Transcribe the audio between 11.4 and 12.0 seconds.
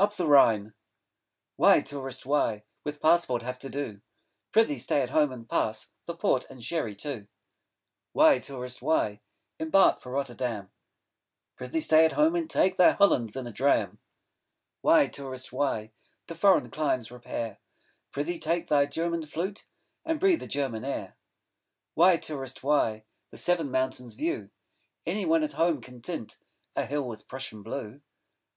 Pr'ythee